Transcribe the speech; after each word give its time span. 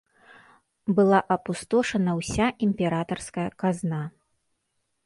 Была 0.99 1.19
апустошана 1.35 2.11
ўся 2.21 2.47
імператарская 2.69 3.47
казна. 3.63 4.01